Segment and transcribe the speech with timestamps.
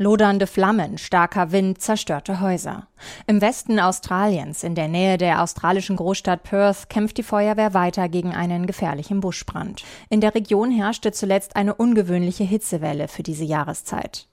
[0.00, 2.86] Lodernde Flammen, starker Wind, zerstörte Häuser.
[3.26, 8.32] Im Westen Australiens, in der Nähe der australischen Großstadt Perth, kämpft die Feuerwehr weiter gegen
[8.32, 9.82] einen gefährlichen Buschbrand.
[10.08, 14.28] In der Region herrschte zuletzt eine ungewöhnliche Hitzewelle für diese Jahreszeit.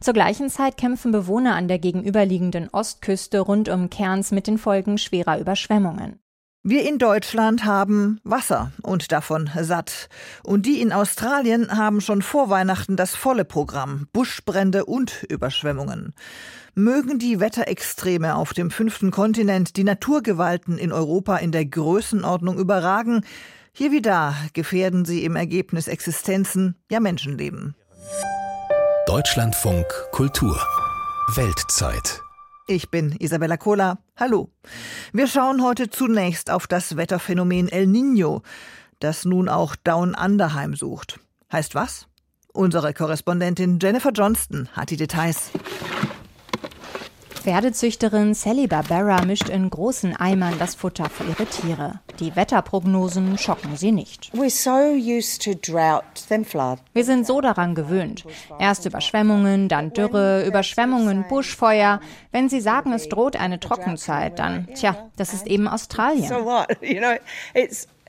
[0.00, 4.96] Zur gleichen Zeit kämpfen Bewohner an der gegenüberliegenden Ostküste rund um Cairns mit den Folgen
[4.96, 6.18] schwerer Überschwemmungen.
[6.62, 10.10] Wir in Deutschland haben Wasser und davon satt.
[10.42, 14.08] Und die in Australien haben schon vor Weihnachten das volle Programm.
[14.12, 16.12] Buschbrände und Überschwemmungen.
[16.74, 23.24] Mögen die Wetterextreme auf dem fünften Kontinent die Naturgewalten in Europa in der Größenordnung überragen,
[23.72, 27.74] hier wie da gefährden sie im Ergebnis Existenzen, ja Menschenleben.
[29.06, 30.60] Deutschlandfunk Kultur
[31.36, 32.20] Weltzeit
[32.70, 33.98] ich bin Isabella Kohler.
[34.16, 34.48] Hallo.
[35.12, 38.42] Wir schauen heute zunächst auf das Wetterphänomen El Niño,
[39.00, 41.18] das nun auch Down Under heimsucht.
[41.52, 42.06] Heißt was?
[42.52, 45.50] Unsere Korrespondentin Jennifer Johnston hat die Details.
[47.40, 52.00] Pferdezüchterin Sally Barbera mischt in großen Eimern das Futter für ihre Tiere.
[52.18, 54.30] Die Wetterprognosen schocken sie nicht.
[56.92, 58.26] Wir sind so daran gewöhnt.
[58.58, 62.00] Erst Überschwemmungen, dann Dürre, Überschwemmungen, Buschfeuer.
[62.30, 66.28] Wenn Sie sagen, es droht eine Trockenzeit, dann, tja, das ist eben Australien.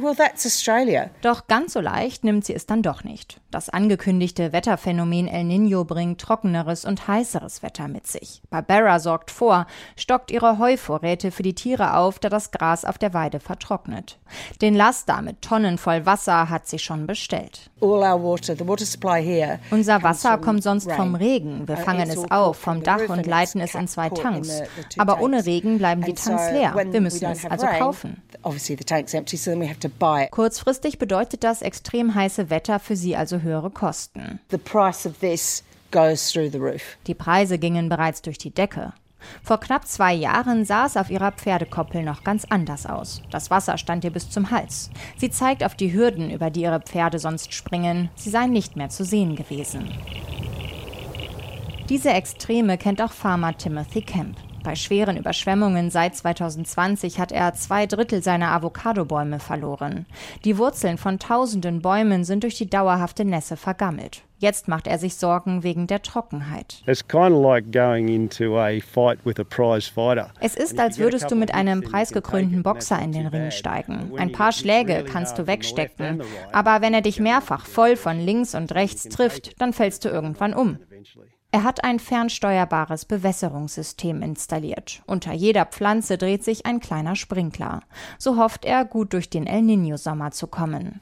[0.00, 1.10] Well, that's Australia.
[1.22, 3.40] Doch ganz so leicht nimmt sie es dann doch nicht.
[3.50, 8.42] Das angekündigte Wetterphänomen El Niño bringt trockeneres und heißeres Wetter mit sich.
[8.50, 13.12] Barbara sorgt vor, stockt ihre Heuvorräte für die Tiere auf, da das Gras auf der
[13.12, 14.18] Weide vertrocknet.
[14.60, 17.70] Den Laster mit Tonnen voll Wasser hat sie schon bestellt.
[19.70, 21.66] Unser Wasser kommt sonst vom Regen.
[21.66, 24.62] Wir uh, fangen es auf vom Dach und leiten es in zwei Tanks.
[24.96, 26.74] Aber ohne Regen bleiben die Tanks leer.
[26.74, 28.22] Wir müssen es also kaufen.
[30.30, 34.40] Kurzfristig bedeutet das extrem heiße Wetter für sie also höhere Kosten.
[37.06, 38.92] Die Preise gingen bereits durch die Decke.
[39.42, 43.22] Vor knapp zwei Jahren sah es auf ihrer Pferdekoppel noch ganz anders aus.
[43.30, 44.90] Das Wasser stand ihr bis zum Hals.
[45.16, 48.10] Sie zeigt auf die Hürden, über die ihre Pferde sonst springen.
[48.14, 49.90] Sie seien nicht mehr zu sehen gewesen.
[51.88, 54.36] Diese Extreme kennt auch Farmer Timothy Kemp.
[54.62, 60.06] Bei schweren Überschwemmungen seit 2020 hat er zwei Drittel seiner Avocadobäume verloren.
[60.44, 64.22] Die Wurzeln von tausenden Bäumen sind durch die dauerhafte Nässe vergammelt.
[64.40, 66.82] Jetzt macht er sich Sorgen wegen der Trockenheit.
[70.38, 74.12] Es ist, als würdest du mit einem preisgekrönten Boxer in den Ring steigen.
[74.16, 78.72] Ein paar Schläge kannst du wegstecken, aber wenn er dich mehrfach voll von links und
[78.72, 80.78] rechts trifft, dann fällst du irgendwann um.
[81.50, 85.02] Er hat ein fernsteuerbares Bewässerungssystem installiert.
[85.06, 87.80] Unter jeder Pflanze dreht sich ein kleiner Sprinkler.
[88.18, 91.00] So hofft er, gut durch den El Niño-Sommer zu kommen.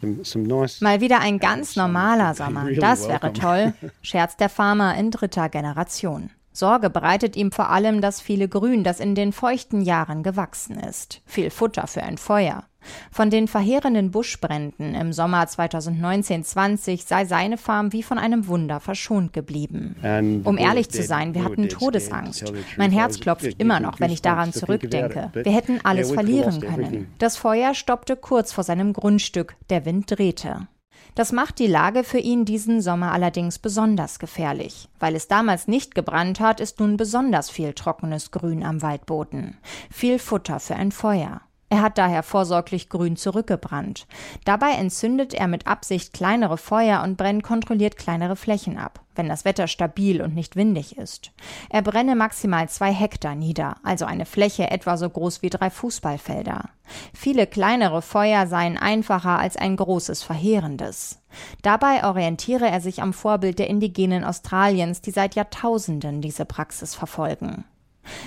[0.81, 6.31] Mal wieder ein ganz normaler Sommer, das wäre toll, scherzt der Farmer in dritter Generation.
[6.57, 11.21] Sorge bereitet ihm vor allem das viele Grün, das in den feuchten Jahren gewachsen ist.
[11.27, 12.65] Viel Futter für ein Feuer.
[13.11, 19.33] Von den verheerenden Buschbränden im Sommer 2019-20 sei seine Farm wie von einem Wunder verschont
[19.33, 19.97] geblieben.
[20.45, 22.53] Um ehrlich zu sein, wir hatten Todesangst.
[22.77, 25.31] Mein Herz klopft immer noch, wenn ich daran zurückdenke.
[25.35, 27.13] Wir hätten alles verlieren können.
[27.19, 30.69] Das Feuer stoppte kurz vor seinem Grundstück, der Wind drehte.
[31.17, 34.91] Das macht die Lage für ihn diesen Sommer allerdings besonders gefährlich.
[35.01, 39.57] Weil es damals nicht gebrannt hat, ist nun besonders viel trockenes Grün am Waldboden.
[39.91, 41.41] Viel Futter für ein Feuer.
[41.69, 44.07] Er hat daher vorsorglich grün zurückgebrannt.
[44.45, 49.45] Dabei entzündet er mit Absicht kleinere Feuer und brennt kontrolliert kleinere Flächen ab, wenn das
[49.45, 51.33] Wetter stabil und nicht windig ist.
[51.69, 56.71] Er brenne maximal zwei Hektar nieder, also eine Fläche etwa so groß wie drei Fußballfelder.
[57.13, 61.21] Viele kleinere Feuer seien einfacher als ein großes verheerendes.
[61.63, 67.65] Dabei orientiere er sich am Vorbild der Indigenen Australiens, die seit Jahrtausenden diese Praxis verfolgen.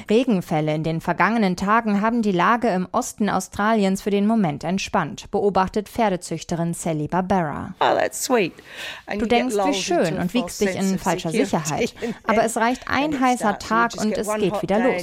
[0.09, 5.29] Regenfälle in den vergangenen Tagen haben die Lage im Osten Australiens für den Moment entspannt,
[5.31, 7.73] beobachtet Pferdezüchterin Sally Barbera.
[7.79, 11.93] Oh, du denkst, wie schön und wiegst dich in falscher Sicherheit.
[12.23, 15.01] Aber es reicht ein heißer Tag und es geht wieder los.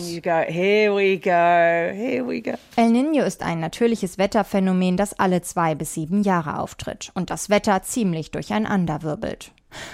[2.77, 7.51] El Niño ist ein natürliches Wetterphänomen, das alle zwei bis sieben Jahre auftritt und das
[7.51, 9.53] Wetter ziemlich durcheinanderwirbelt.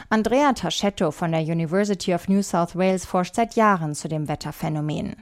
[0.09, 5.17] Andrea Taschetto von der University of New South Wales forscht seit Jahren zu dem Wetterphänomen.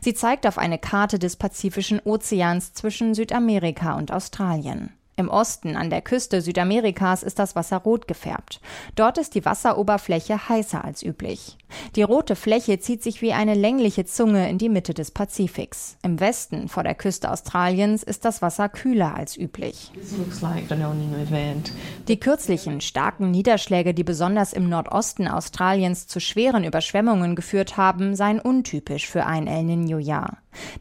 [0.00, 4.90] Sie zeigt auf eine Karte des Pazifischen Ozeans zwischen Südamerika und Australien.
[5.22, 8.60] Im Osten, an der Küste Südamerikas, ist das Wasser rot gefärbt.
[8.96, 11.56] Dort ist die Wasseroberfläche heißer als üblich.
[11.94, 15.96] Die rote Fläche zieht sich wie eine längliche Zunge in die Mitte des Pazifiks.
[16.02, 19.92] Im Westen, vor der Küste Australiens, ist das Wasser kühler als üblich.
[22.08, 28.40] Die kürzlichen starken Niederschläge, die besonders im Nordosten Australiens zu schweren Überschwemmungen geführt haben, seien
[28.40, 30.38] untypisch für ein El Niño-Jahr.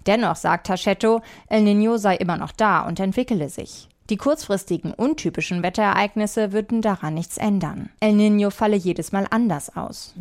[0.08, 3.91] Dennoch sagt Taschetto, El Niño sei immer noch da und entwickele sich.
[4.10, 7.90] Die kurzfristigen, untypischen Wetterereignisse würden daran nichts ändern.
[8.02, 10.14] El Niño falle jedes Mal anders aus.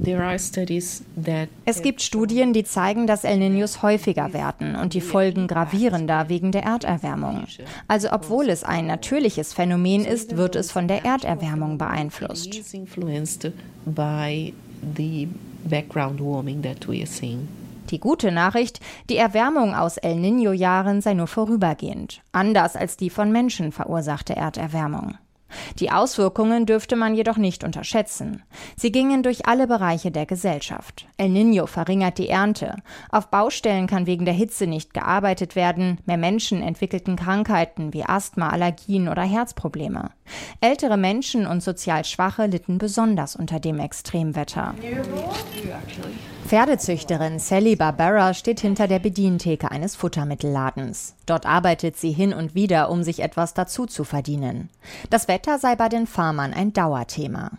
[1.64, 6.52] Es gibt Studien, die zeigen, dass El Niños häufiger werden und die Folgen gravierender wegen
[6.52, 7.46] der Erderwärmung.
[7.88, 12.54] Also obwohl es ein natürliches Phänomen ist, wird es von der Erderwärmung beeinflusst.
[17.90, 23.32] Die gute Nachricht, die Erwärmung aus El Niño-Jahren sei nur vorübergehend, anders als die von
[23.32, 25.18] Menschen verursachte Erderwärmung.
[25.78, 28.42] Die Auswirkungen dürfte man jedoch nicht unterschätzen.
[28.76, 31.06] Sie gingen durch alle Bereiche der Gesellschaft.
[31.16, 32.76] El Niño verringert die Ernte.
[33.10, 35.98] Auf Baustellen kann wegen der Hitze nicht gearbeitet werden.
[36.06, 40.10] Mehr Menschen entwickelten Krankheiten wie Asthma, Allergien oder Herzprobleme.
[40.60, 44.74] Ältere Menschen und sozial Schwache litten besonders unter dem Extremwetter.
[46.50, 51.14] Pferdezüchterin Sally Barbera steht hinter der Bedientheke eines Futtermittelladens.
[51.24, 54.68] Dort arbeitet sie hin und wieder, um sich etwas dazu zu verdienen.
[55.10, 57.52] Das Wetter sei bei den Farmern ein Dauerthema.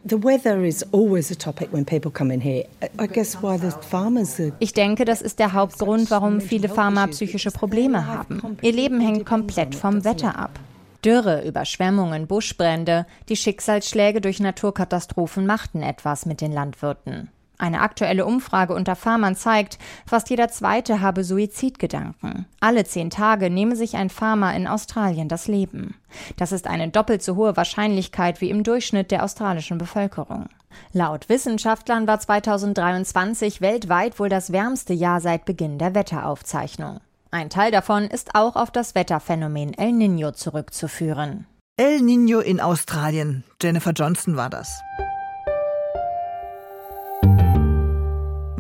[4.60, 8.58] Ich denke, das ist der Hauptgrund, warum viele Farmer psychische Probleme haben.
[8.62, 10.60] Ihr Leben hängt komplett vom Wetter ab.
[11.06, 17.30] Dürre, Überschwemmungen, Buschbrände, die Schicksalsschläge durch Naturkatastrophen machten etwas mit den Landwirten.
[17.62, 19.78] Eine aktuelle Umfrage unter Farmern zeigt,
[20.08, 22.48] fast jeder Zweite habe Suizidgedanken.
[22.60, 25.94] Alle zehn Tage nehme sich ein Farmer in Australien das Leben.
[26.38, 30.50] Das ist eine doppelt so hohe Wahrscheinlichkeit wie im Durchschnitt der australischen Bevölkerung.
[30.92, 37.00] Laut Wissenschaftlern war 2023 weltweit wohl das wärmste Jahr seit Beginn der Wetteraufzeichnung.
[37.30, 41.46] Ein Teil davon ist auch auf das Wetterphänomen El Niño zurückzuführen.
[41.78, 43.44] El Niño in Australien.
[43.62, 44.82] Jennifer Johnson war das.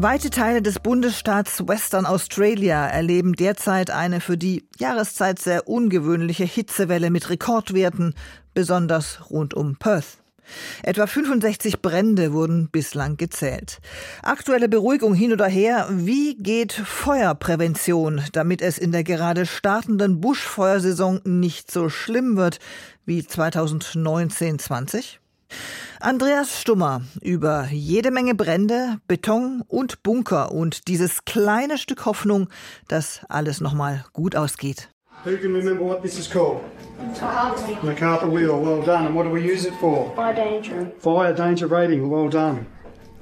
[0.03, 7.11] Weite Teile des Bundesstaats Western Australia erleben derzeit eine für die Jahreszeit sehr ungewöhnliche Hitzewelle
[7.11, 8.15] mit Rekordwerten,
[8.55, 10.17] besonders rund um Perth.
[10.81, 13.77] Etwa 65 Brände wurden bislang gezählt.
[14.23, 15.87] Aktuelle Beruhigung hin oder her.
[15.91, 22.57] Wie geht Feuerprävention, damit es in der gerade startenden Buschfeuersaison nicht so schlimm wird
[23.05, 25.20] wie 2019-20?
[25.99, 32.49] Andreas Stummer über jede Menge Brände, Beton und Bunker und dieses kleine Stück Hoffnung,
[32.87, 34.89] dass alles nochmal gut ausgeht.
[35.23, 36.61] Who can remember what this is called?
[36.99, 37.77] MacArthur.
[37.83, 39.05] MacArthur wheel, well done.
[39.05, 40.11] And what do we use it for?
[40.15, 40.91] Fire danger.
[40.97, 42.65] Fire danger rating, well done.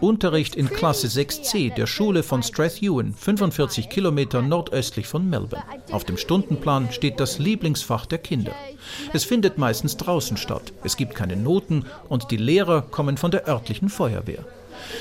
[0.01, 5.65] Unterricht in Klasse 6c der Schule von Strathewen, 45 Kilometer nordöstlich von Melbourne.
[5.91, 8.55] Auf dem Stundenplan steht das Lieblingsfach der Kinder.
[9.11, 10.71] Es findet meistens draußen statt.
[10.83, 14.45] Es gibt keine Noten und die Lehrer kommen von der örtlichen Feuerwehr.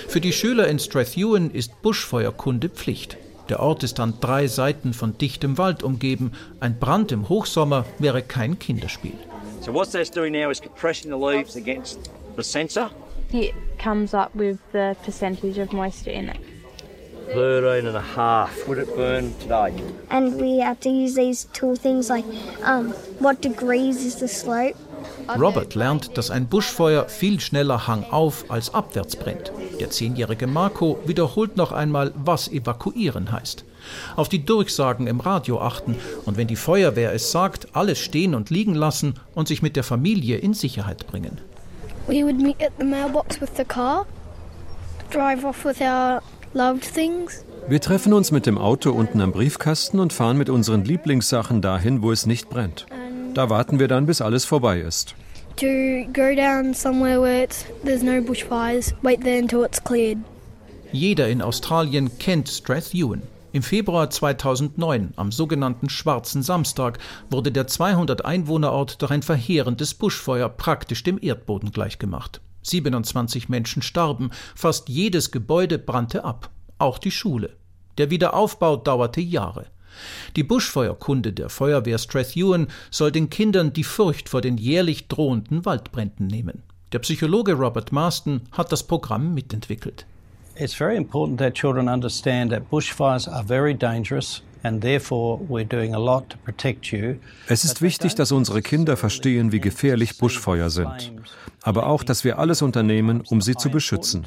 [0.09, 3.19] Für die Schüler in Strathewen ist Buschfeuerkunde Pflicht.
[3.49, 6.33] Der Ort ist an drei Seiten von dichtem Wald umgeben.
[6.59, 9.15] Ein Brand im Hochsommer wäre kein Kinderspiel.
[9.61, 12.91] So what that's doing now is compressing the leaves against the sensor
[13.33, 16.41] it comes up with the percentage of moisture in it.
[17.33, 18.67] 13 and a half.
[18.67, 19.75] Would it burn today?
[20.11, 22.25] And we have to use these tool things like
[22.65, 24.77] um, what degrees is the slope.
[25.37, 29.53] Robert lernt, dass ein Buschfeuer viel schneller hangauf als abwärts brennt.
[29.79, 33.65] Der zehnjährige Marco wiederholt noch einmal, was evakuieren heißt.
[34.17, 38.51] Auf die Durchsagen im Radio achten und wenn die Feuerwehr es sagt, alles stehen und
[38.51, 41.39] liegen lassen und sich mit der Familie in Sicherheit bringen.
[42.09, 44.07] We would meet at the mailbox with the car,
[45.11, 46.23] drive off with our
[46.55, 47.45] loved things.
[47.69, 52.01] Wir treffen uns mit dem Auto unten am Briefkasten und fahren mit unseren Lieblingssachen dahin,
[52.01, 52.87] wo es nicht brennt.
[53.35, 55.15] Da warten wir dann, bis alles vorbei ist.
[55.57, 55.67] To
[56.15, 57.47] go down somewhere where
[57.85, 60.19] there's no bushfires, wait there until it's cleared.
[60.93, 63.23] Jeder in Australien kennt Strathewen.
[63.59, 71.03] Im Februar 2009, am sogenannten Schwarzen Samstag, wurde der 200-Einwohnerort durch ein verheerendes Buschfeuer praktisch
[71.03, 72.41] dem Erdboden gleichgemacht.
[72.63, 77.57] 27 Menschen starben, fast jedes Gebäude brannte ab, auch die Schule.
[77.99, 79.67] Der Wiederaufbau dauerte Jahre.
[80.37, 86.29] Die Buschfeuerkunde der Feuerwehr Strathewen soll den Kindern die Furcht vor den jährlich drohenden Waldbränden
[86.29, 86.63] nehmen.
[86.93, 90.07] Der Psychologe Robert Marston hat das Programm mitentwickelt.
[90.61, 94.43] It's very important that children understand that bushfires are very dangerous
[97.49, 101.13] Es ist wichtig, dass unsere Kinder verstehen, wie gefährlich Buschfeuer sind,
[101.63, 104.25] aber auch, dass wir alles unternehmen, um sie zu beschützen.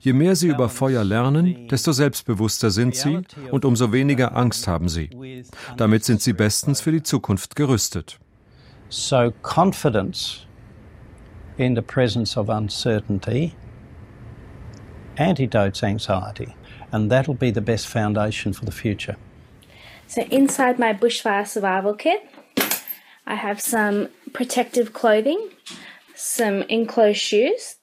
[0.00, 4.88] Je mehr sie über Feuer lernen, desto selbstbewusster sind sie und umso weniger Angst haben
[4.88, 5.10] sie.
[5.76, 8.18] Damit sind sie bestens für die Zukunft gerüstet.
[8.88, 10.46] So confidence
[11.58, 13.52] in the presence of uncertainty
[15.18, 16.54] antidotes anxiety,
[16.92, 19.16] and that'll be the best foundation for the future.
[20.06, 22.30] So inside my bushfire survival kit,
[23.26, 25.50] I have some protective clothing,
[26.14, 27.76] some enclosed shoes,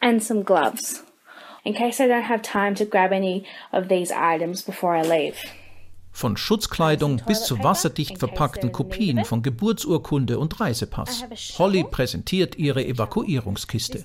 [0.00, 1.02] and some gloves,
[1.64, 5.38] in case I don't have time to grab any of these items before I leave.
[6.12, 11.24] Von Schutzkleidung bis zu wasserdicht verpackten Kopien von Geburtsurkunde und Reisepass.
[11.58, 14.04] Holly präsentiert ihre Evakuierungskiste.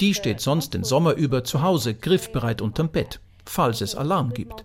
[0.00, 4.64] Die steht sonst den Sommer über zu Hause griffbereit unterm Bett, falls es Alarm gibt.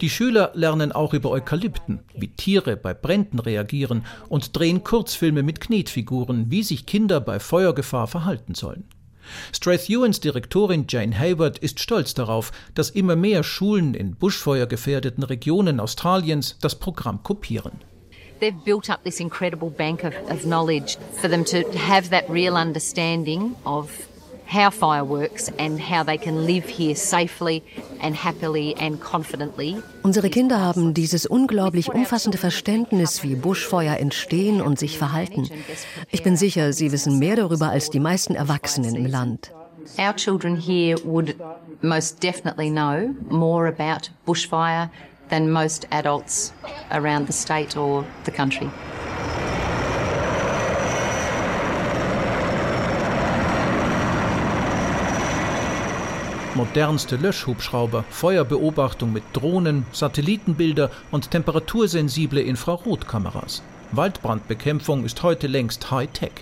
[0.00, 5.60] Die Schüler lernen auch über Eukalypten, wie Tiere bei Bränden reagieren und drehen Kurzfilme mit
[5.60, 8.84] Knetfiguren, wie sich Kinder bei Feuergefahr verhalten sollen.
[9.52, 16.56] Strathewens Direktorin Jane Hayward ist stolz darauf, dass immer mehr Schulen in buschfeuergefährdeten Regionen Australiens
[16.60, 17.80] das Programm kopieren.
[18.40, 22.54] They've built up this incredible bank of, of knowledge for them to have that real
[22.54, 23.88] understanding of
[24.52, 27.62] how fire works and how they can live here safely
[28.00, 29.82] and happily and confidently.
[30.02, 35.48] Unsere Kinder haben dieses unglaublich umfassende Verständnis, wie Buschfeuer entstehen und sich verhalten.
[36.10, 39.52] Ich bin sicher, sie wissen mehr darüber als die meisten Erwachsenen im Land.
[39.98, 41.34] Our children here would
[41.82, 44.90] most definitely know more about bushfire
[45.28, 46.52] than most adults
[46.90, 48.70] around the state or the country.
[56.54, 63.62] Modernste Löschhubschrauber, Feuerbeobachtung mit Drohnen, Satellitenbilder und temperatursensible Infrarotkameras.
[63.92, 66.32] Waldbrandbekämpfung ist heute längst High-Tech.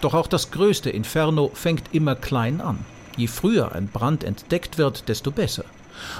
[0.00, 2.84] Doch auch das größte Inferno fängt immer klein an.
[3.16, 5.64] Je früher ein Brand entdeckt wird, desto besser.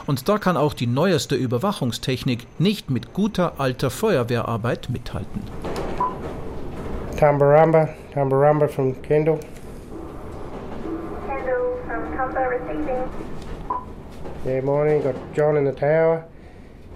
[0.07, 5.43] Und da kann auch die neueste Überwachungstechnik nicht mit guter alter Feuerwehrarbeit mithalten.
[7.19, 9.39] Tambaramba, Tambaramba from Kendall.
[14.45, 15.01] Yeah, morning.
[15.03, 16.29] Got John in the tower.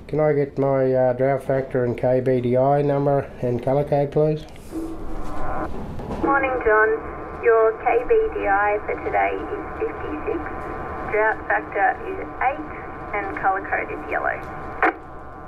[0.07, 4.45] Can I get my uh, drought factor and KBDI number and colour code, please?
[6.23, 6.91] Morning, John.
[7.43, 10.37] Your KBDI for today is 56.
[11.11, 12.61] Drought factor is 8
[13.17, 14.37] and colour code is yellow.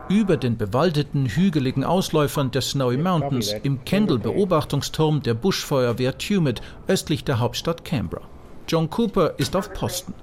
[0.08, 7.40] Über den bewaldeten, hügeligen Ausläufern der Snowy Mountains im Kendall-Beobachtungsturm der Buschfeuerwehr Tumut östlich der
[7.40, 8.31] Hauptstadt Canberra.
[8.68, 10.14] John Cooper ist auf Posten.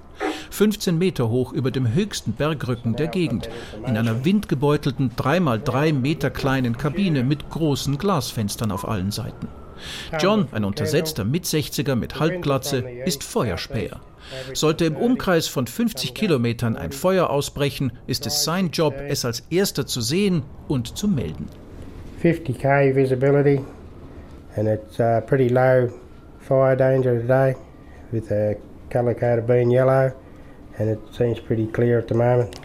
[0.52, 3.50] 15 Meter hoch über dem höchsten Bergrücken der Gegend,
[3.86, 9.48] in einer windgebeutelten 3x3 Meter kleinen Kabine mit großen Glasfenstern auf allen Seiten.
[10.20, 14.02] John, ein untersetzter Mitsechziger mit Halbglatze, ist Feuerspäher.
[14.54, 19.44] Sollte im Umkreis von 50 Kilometern ein Feuer ausbrechen, ist es sein Job, es als
[19.50, 21.48] erster zu sehen und zu melden.
[22.22, 23.62] 50k visibility
[24.58, 25.90] and it's uh, pretty low
[26.40, 27.56] fire danger today
[28.12, 28.56] with a
[29.48, 30.12] being yellow
[30.80, 32.60] and it seems pretty clear at the moment.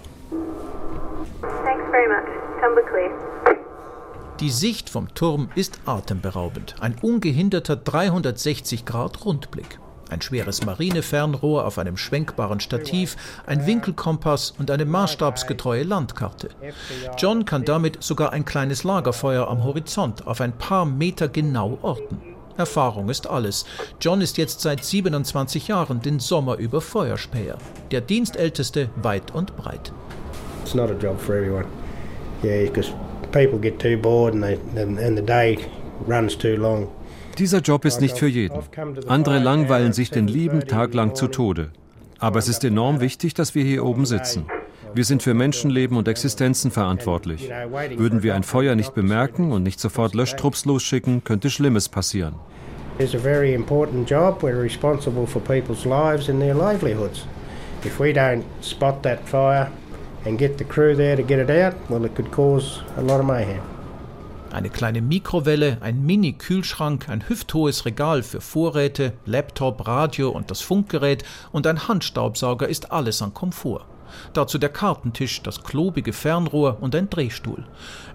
[1.65, 2.27] Thanks very much.
[2.61, 3.11] Tumble clear.
[4.41, 6.75] Die Sicht vom Turm ist atemberaubend.
[6.81, 9.79] Ein ungehinderter 360-Grad-Rundblick.
[10.11, 16.51] Ein schweres Marinefernrohr auf einem schwenkbaren Stativ, ein Winkelkompass und eine maßstabsgetreue Landkarte.
[17.17, 22.34] John kann damit sogar ein kleines Lagerfeuer am Horizont auf ein paar Meter genau orten.
[22.57, 23.65] Erfahrung ist alles.
[24.01, 27.59] John ist jetzt seit 27 Jahren den Sommer über Feuerspäher.
[27.91, 29.93] Der Dienstälteste weit und breit.
[30.63, 31.67] It's not a job for everyone.
[32.43, 32.93] Yeah, because
[33.33, 35.59] people get too bored and, they, and the day
[36.09, 36.89] runs too long.
[37.39, 38.59] Dieser Job ist nicht für jeden.
[39.09, 41.71] Andere langweilen sich den lieben Tag lang zu Tode.
[42.19, 44.47] Aber es ist enorm wichtig, dass wir hier oben sitzen.
[44.95, 47.51] Wir sind für Menschenleben und Existenzen verantwortlich.
[47.97, 52.37] Würden wir ein Feuer nicht bemerken und nicht sofort Löschtrupps losschicken, könnte Schlimmes passieren.
[53.01, 54.41] It's a very important job.
[54.41, 57.27] We're responsible for people's lives and their livelihoods.
[57.85, 59.69] If we don't spot that fire
[60.25, 63.19] and get the crew there to get it out, well, it could cause a lot
[63.19, 63.61] of mayhem.
[64.53, 71.25] Eine kleine Mikrowelle, ein Mini-Kühlschrank, ein hüfthohes Regal für Vorräte, Laptop, Radio und das Funkgerät
[71.51, 73.87] und ein Handstaubsauger ist alles an Komfort.
[74.33, 77.65] Dazu der Kartentisch, das klobige Fernrohr und ein Drehstuhl.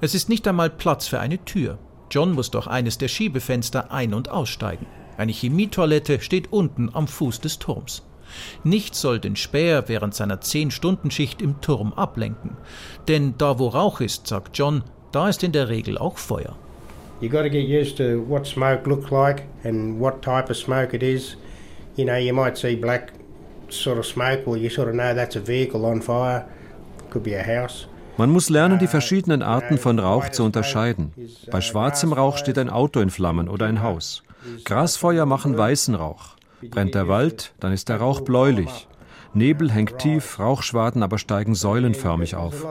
[0.02, 1.78] Es ist nicht einmal Platz für eine Tür.
[2.12, 4.86] John muss durch eines der Schiebefenster ein- und aussteigen.
[5.18, 8.04] Eine Chemietoilette steht unten am Fuß des Turms.
[8.64, 12.58] Nichts soll den Späher während seiner 10-Stunden-Schicht im Turm ablenken.
[13.08, 16.56] Denn da wo Rauch ist, sagt John, da ist in der Regel auch Feuer.
[17.22, 20.96] You got to get used to what smoke looks like and what type of smoke
[20.96, 21.36] it is.
[21.98, 23.12] You know, you might see black
[23.74, 26.46] sort of smoke, or you sort of know that's a vehicle on fire.
[27.10, 27.88] Could be a house.
[28.18, 31.14] Man muss lernen, die verschiedenen Arten von Rauch zu unterscheiden.
[31.50, 34.24] Bei schwarzem Rauch steht ein Auto in Flammen oder ein Haus.
[34.66, 36.36] Grasfeuer machen weißen Rauch.
[36.70, 38.88] Brennt der Wald, dann ist der Rauch bläulich.
[39.34, 42.66] Nebel hängt tief, Rauchschwaden aber steigen säulenförmig auf.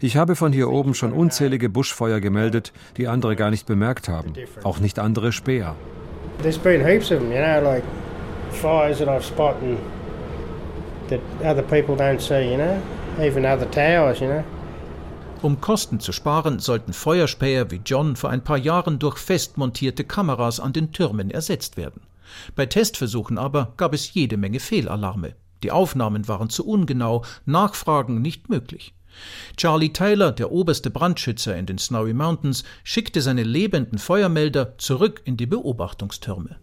[0.00, 4.32] Ich habe von hier oben schon unzählige Buschfeuer gemeldet, die andere gar nicht bemerkt haben.
[4.64, 5.76] Auch nicht andere Späher.
[6.42, 7.84] There's been heaps of them, you know, like
[8.50, 9.78] fires that I've spotted
[11.10, 12.80] that other people don't see, you know,
[13.20, 14.44] even other towers, you know.
[15.42, 20.04] Um Kosten zu sparen, sollten Feuerspäher wie John vor ein paar Jahren durch fest montierte
[20.04, 22.02] Kameras an den Türmen ersetzt werden.
[22.54, 25.34] Bei Testversuchen aber gab es jede Menge Fehlalarme.
[25.62, 28.94] Die Aufnahmen waren zu ungenau, Nachfragen nicht möglich.
[29.56, 35.36] Charlie Taylor, der oberste Brandschützer in den Snowy Mountains, schickte seine lebenden Feuermelder zurück in
[35.36, 36.56] die Beobachtungstürme.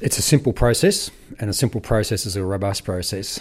[0.00, 3.40] It's a simple process, and a simple process is a robust process.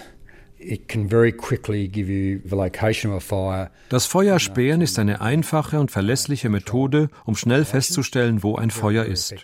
[3.89, 9.35] Das Feuerspähen ist eine einfache und verlässliche Methode, um schnell festzustellen, wo ein Feuer ist.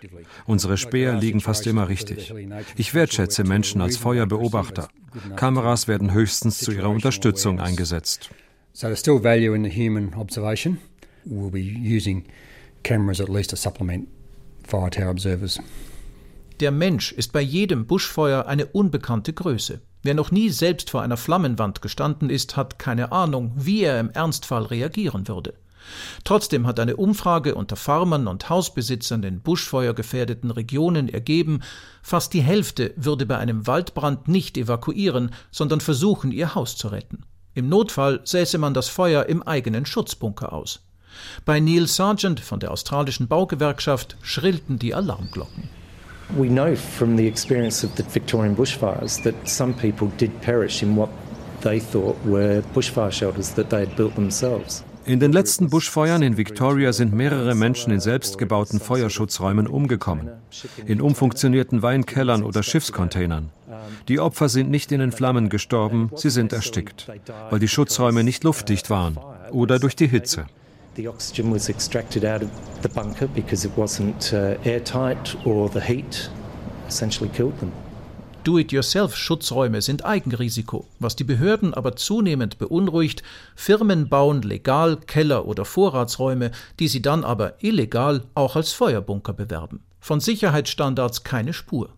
[0.45, 2.33] Unsere Späher liegen fast immer richtig.
[2.77, 4.87] Ich wertschätze Menschen als Feuerbeobachter.
[5.35, 8.31] Kameras werden höchstens zu ihrer Unterstützung eingesetzt.
[8.75, 10.79] So there's still value in the human observation.
[11.25, 12.25] We'll be using
[12.81, 14.07] cameras at least to supplement
[14.67, 15.59] fire tower observers.
[16.59, 19.81] Der Mensch ist bei jedem Buschfeuer eine unbekannte Größe.
[20.03, 24.11] Wer noch nie selbst vor einer Flammenwand gestanden ist, hat keine Ahnung, wie er im
[24.11, 25.53] Ernstfall reagieren würde.
[26.23, 31.61] Trotzdem hat eine Umfrage unter Farmern und Hausbesitzern in buschfeuergefährdeten Regionen ergeben,
[32.01, 37.23] fast die Hälfte würde bei einem Waldbrand nicht evakuieren, sondern versuchen, ihr Haus zu retten.
[37.53, 40.81] Im Notfall säße man das Feuer im eigenen Schutzbunker aus.
[41.45, 45.69] Bei Neil Sargent von der australischen Baugewerkschaft schrillten die Alarmglocken.
[46.35, 50.95] We know from the experience of the Victorian bushfires that some people did perish in
[50.95, 51.09] what
[51.61, 54.83] they thought were bushfire shelters that they had built themselves.
[55.05, 60.29] In den letzten Buschfeuern in Victoria sind mehrere Menschen in selbstgebauten Feuerschutzräumen umgekommen,
[60.85, 63.49] in umfunktionierten Weinkellern oder Schiffscontainern.
[64.07, 67.11] Die Opfer sind nicht in den Flammen gestorben, sie sind erstickt,
[67.49, 69.19] weil die Schutzräume nicht luftdicht waren
[69.51, 70.45] oder durch die Hitze.
[70.95, 72.49] The oxygen was extracted out of
[72.83, 76.29] the bunker because it wasn't uh, airtight or the heat
[76.87, 77.71] essentially killed them.
[78.43, 80.85] Do-it-yourself-Schutzräume sind Eigenrisiko.
[80.99, 83.23] Was die Behörden aber zunehmend beunruhigt,
[83.55, 89.83] Firmen bauen legal Keller- oder Vorratsräume, die sie dann aber illegal auch als Feuerbunker bewerben.
[89.99, 91.89] Von Sicherheitsstandards keine Spur.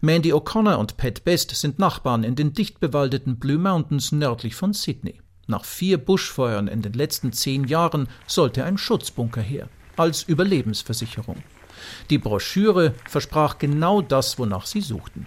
[0.00, 4.72] Mandy O'Connor und Pat Best sind Nachbarn in den dicht bewaldeten Blue Mountains nördlich von
[4.72, 5.20] Sydney.
[5.50, 11.38] Nach vier Buschfeuern in den letzten zehn Jahren sollte ein Schutzbunker her, als Überlebensversicherung.
[12.08, 15.26] Die Broschüre versprach genau das, wonach sie suchten.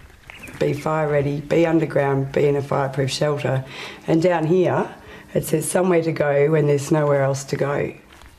[0.58, 3.66] Be fire ready, be underground, be in a fireproof shelter.
[4.06, 4.86] And down here,
[5.34, 7.92] it says somewhere to go when there's nowhere else to go.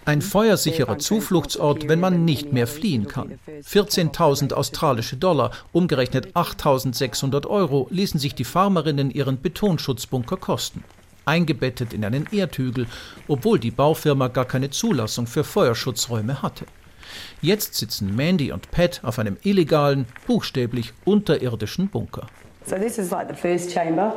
[0.06, 3.38] Ein feuersicherer Zufluchtsort, wenn man nicht mehr fliehen kann.
[3.48, 10.84] 14.000 australische Dollar, umgerechnet 8.600 Euro, ließen sich die Farmerinnen ihren Betonschutzbunker kosten
[11.26, 12.88] eingebettet in einen Erdhügel,
[13.28, 16.66] obwohl die Baufirma gar keine Zulassung für Feuerschutzräume hatte.
[17.42, 22.28] Jetzt sitzen Mandy und Pat auf einem illegalen, buchstäblich unterirdischen Bunker.
[22.66, 24.14] So this is like the first chamber,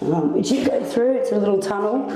[0.00, 1.16] um, which you go through.
[1.16, 2.06] It's a little tunnel.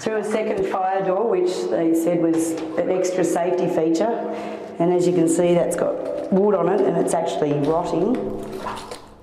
[0.00, 4.10] Through a second fire door, which they said was an extra safety feature.
[4.78, 8.14] And as you can see, that's got wood on it and it's actually rotting.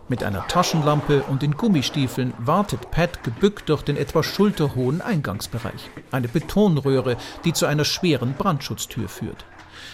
[0.10, 5.90] Mit einer Taschenlampe und in Gummistiefeln wartet Pat gebückt durch den etwa schulterhohen Eingangsbereich.
[6.12, 9.46] Eine Betonröhre, die zu einer schweren Brandschutztür führt.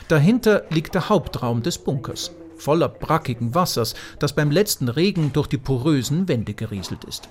[0.07, 5.57] Dahinter liegt der Hauptraum des Bunkers, voller brackigen Wassers, das beim letzten Regen durch die
[5.57, 7.29] porösen Wände gerieselt ist.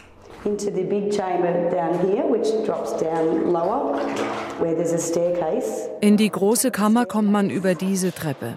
[6.01, 8.55] In die große Kammer kommt man über diese Treppe.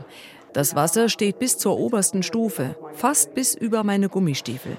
[0.53, 4.75] Das Wasser steht bis zur obersten Stufe, fast bis über meine Gummistiefel.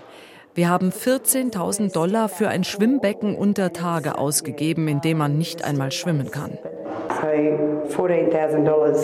[0.54, 5.90] Wir haben 14.000 Dollar für ein Schwimmbecken unter Tage ausgegeben, in dem man nicht einmal
[5.90, 6.58] schwimmen kann.
[7.88, 8.96] So $14,000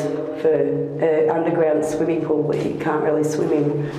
[0.42, 3.90] for an underground swimming pool where you can't really swim in.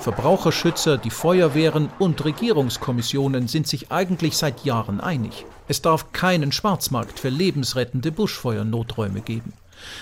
[0.00, 5.46] Verbraucherschützer, die Feuerwehren und Regierungskommissionen sind sich eigentlich seit Jahren einig.
[5.68, 9.52] Es darf keinen Schwarzmarkt für lebensrettende Buschfeuernoträume geben.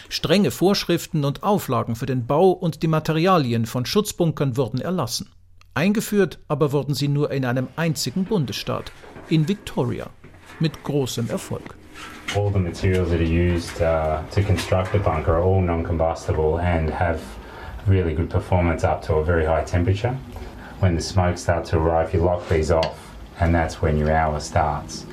[0.08, 5.28] Strenge Vorschriften und Auflagen für den Bau und die Materialien von Schutzbunkern wurden erlassen.
[5.74, 8.92] Eingeführt aber wurden sie nur in einem einzigen Bundesstaat,
[9.28, 10.06] in Victoria,
[10.60, 11.74] mit großem Erfolg.
[12.36, 16.90] All the materials that are used uh, to construct the bunker are all non-combustible and
[16.90, 17.20] have
[17.86, 20.16] really good performance up to a very high temperature.
[20.80, 22.98] When the smoke starts to arrive, you lock these off
[23.40, 25.06] and that's when your hour starts.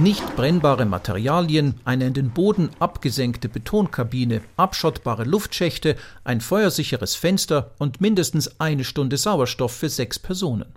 [0.00, 8.00] Nicht brennbare Materialien, eine in den Boden abgesenkte Betonkabine, abschottbare Luftschächte, ein feuersicheres Fenster und
[8.00, 10.72] mindestens eine Stunde Sauerstoff für sechs Personen.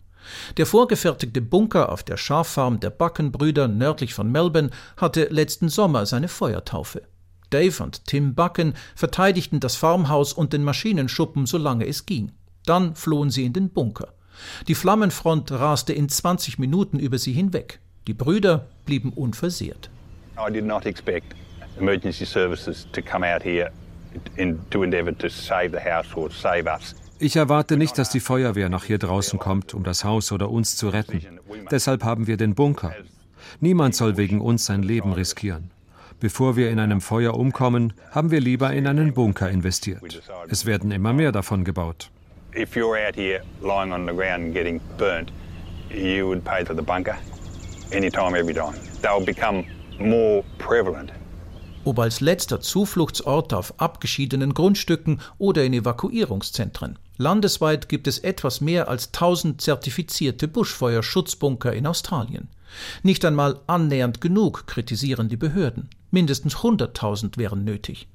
[0.58, 6.28] Der vorgefertigte Bunker auf der Schaffarm der Buckenbrüder nördlich von Melbourne hatte letzten Sommer seine
[6.28, 7.04] Feuertaufe.
[7.50, 12.34] Dave und Tim Bucken verteidigten das Farmhaus und den Maschinenschuppen, solange es ging.
[12.66, 14.10] Dann flohen sie in den Bunker.
[14.68, 17.80] Die Flammenfront raste in 20 Minuten über sie hinweg.
[18.06, 19.90] Die Brüder blieben unversehrt.
[20.38, 21.36] I did not expect
[21.80, 23.72] emergency services to come out here
[24.36, 26.96] in, to endeavor to save the house or save us.
[27.20, 30.76] Ich erwarte nicht, dass die Feuerwehr nach hier draußen kommt, um das Haus oder uns
[30.76, 31.22] zu retten.
[31.72, 32.94] Deshalb haben wir den Bunker.
[33.62, 35.72] Niemand soll wegen uns sein Leben riskieren.
[36.20, 40.22] Bevor wir in einem Feuer umkommen, haben wir lieber in einen Bunker investiert.
[40.50, 42.10] Es werden immer mehr davon gebaut.
[42.54, 45.32] If you're out here lying on the ground and getting burnt,
[45.90, 47.18] you would pay to the bunker
[47.94, 48.74] anytime, every time.
[49.02, 49.66] They'll become
[50.00, 51.12] more prevalent.
[51.86, 56.98] Ob als letzter Zufluchtsort auf abgeschiedenen Grundstücken oder in Evakuierungszentren.
[57.18, 62.48] Landesweit gibt es etwas mehr als 1000 zertifizierte Buschfeuerschutzbunker in Australien.
[63.04, 65.90] Nicht einmal annähernd genug, kritisieren die Behörden.
[66.10, 68.08] Mindestens 100.000 wären nötig.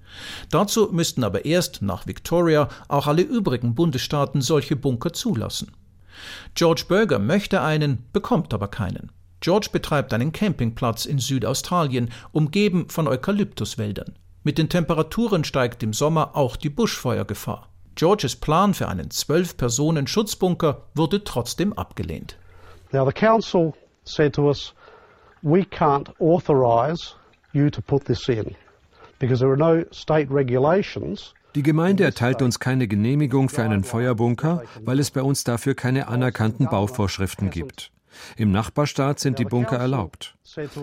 [0.51, 5.73] Dazu müssten aber erst nach Victoria auch alle übrigen Bundesstaaten solche Bunker zulassen.
[6.55, 9.13] George Berger möchte einen, bekommt aber keinen.
[9.41, 14.15] George betreibt einen Campingplatz in Südaustralien, umgeben von Eukalyptuswäldern.
[14.45, 17.69] Mit den Temperaturen steigt im Sommer auch die Buschfeuergefahr.
[17.95, 22.39] Georges Plan für einen Zwölf-Personen-Schutzbunker wurde trotzdem abgelehnt.
[22.93, 23.75] Now the council
[24.05, 24.73] said to us,
[25.43, 27.15] we can't authorize
[27.53, 28.55] you to put this in
[29.19, 34.63] because there are no state regulations die Gemeinde erteilt uns keine Genehmigung für einen Feuerbunker,
[34.85, 37.91] weil es bei uns dafür keine anerkannten Bauvorschriften gibt.
[38.37, 40.37] Im Nachbarstaat sind die Bunker erlaubt.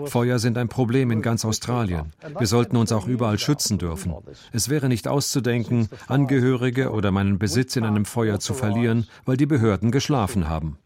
[0.06, 2.12] Feuer sind ein Problem in ganz Australien.
[2.38, 4.14] Wir sollten uns auch überall schützen dürfen.
[4.52, 9.46] Es wäre nicht auszudenken, Angehörige oder meinen Besitz in einem Feuer zu verlieren, weil die
[9.46, 10.78] Behörden geschlafen haben.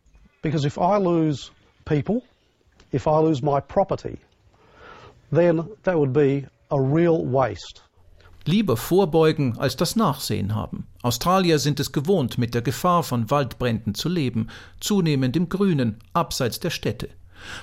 [0.43, 1.51] Because if I lose
[1.85, 2.23] people,
[2.93, 4.19] if I lose my property,
[5.31, 7.83] then that would be a real waste.
[8.51, 10.89] Lieber vorbeugen als das Nachsehen haben.
[11.03, 14.49] Australier sind es gewohnt, mit der Gefahr von Waldbränden zu leben,
[14.81, 17.11] zunehmend im Grünen, abseits der Städte.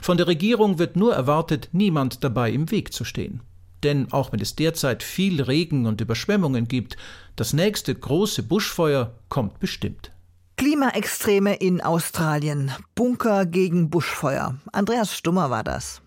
[0.01, 3.41] Von der Regierung wird nur erwartet, niemand dabei im Weg zu stehen.
[3.83, 6.95] Denn auch wenn es derzeit viel Regen und Überschwemmungen gibt,
[7.35, 10.13] das nächste große Buschfeuer kommt bestimmt.
[10.55, 12.71] Klimaextreme in Australien.
[12.95, 14.55] Bunker gegen Buschfeuer.
[14.71, 16.01] Andreas Stummer war das.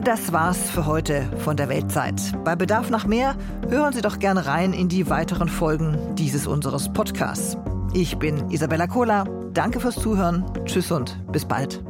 [0.00, 2.14] Und das war's für heute von der Weltzeit.
[2.42, 3.36] Bei Bedarf nach mehr
[3.68, 7.58] hören Sie doch gerne rein in die weiteren Folgen dieses unseres Podcasts.
[7.92, 9.26] Ich bin Isabella Kohler.
[9.52, 10.42] Danke fürs Zuhören.
[10.64, 11.82] Tschüss und bis bald.